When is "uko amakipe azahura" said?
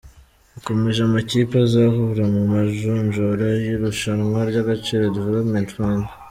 0.57-2.23